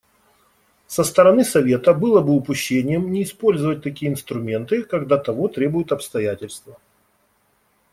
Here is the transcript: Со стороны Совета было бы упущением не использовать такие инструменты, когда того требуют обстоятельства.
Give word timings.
Со 0.87 1.03
стороны 1.03 1.43
Совета 1.43 1.93
было 1.93 2.23
бы 2.23 2.33
упущением 2.33 3.11
не 3.11 3.21
использовать 3.21 3.83
такие 3.83 4.11
инструменты, 4.11 4.81
когда 4.81 5.19
того 5.19 5.47
требуют 5.47 5.91
обстоятельства. 5.91 6.79